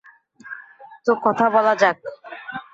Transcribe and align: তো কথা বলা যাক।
তো 1.05 1.11
কথা 1.25 1.45
বলা 1.49 1.73
যাক। 1.75 1.97